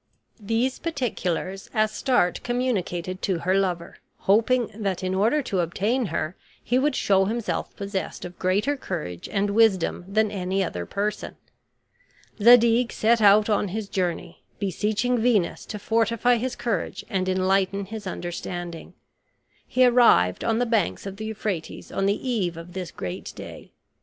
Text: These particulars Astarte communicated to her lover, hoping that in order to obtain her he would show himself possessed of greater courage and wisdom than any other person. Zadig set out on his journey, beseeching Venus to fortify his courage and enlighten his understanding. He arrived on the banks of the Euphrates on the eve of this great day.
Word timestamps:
These 0.39 0.79
particulars 0.79 1.69
Astarte 1.75 2.41
communicated 2.41 3.21
to 3.21 3.37
her 3.37 3.53
lover, 3.53 3.97
hoping 4.21 4.71
that 4.73 5.03
in 5.03 5.13
order 5.13 5.43
to 5.43 5.59
obtain 5.59 6.07
her 6.07 6.35
he 6.63 6.79
would 6.79 6.95
show 6.95 7.25
himself 7.25 7.75
possessed 7.75 8.25
of 8.25 8.39
greater 8.39 8.75
courage 8.75 9.29
and 9.31 9.51
wisdom 9.51 10.03
than 10.07 10.31
any 10.31 10.63
other 10.63 10.87
person. 10.87 11.35
Zadig 12.41 12.91
set 12.91 13.21
out 13.21 13.47
on 13.47 13.67
his 13.67 13.87
journey, 13.87 14.41
beseeching 14.57 15.19
Venus 15.19 15.67
to 15.67 15.77
fortify 15.77 16.37
his 16.37 16.55
courage 16.55 17.05
and 17.07 17.29
enlighten 17.29 17.85
his 17.85 18.07
understanding. 18.07 18.95
He 19.67 19.85
arrived 19.85 20.43
on 20.43 20.57
the 20.57 20.65
banks 20.65 21.05
of 21.05 21.17
the 21.17 21.25
Euphrates 21.25 21.91
on 21.91 22.07
the 22.07 22.27
eve 22.27 22.57
of 22.57 22.73
this 22.73 22.89
great 22.89 23.33
day. 23.35 23.69